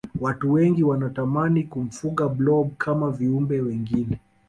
[0.19, 4.19] watu wengi wanatamani kumfuga blob kama viumbe wengine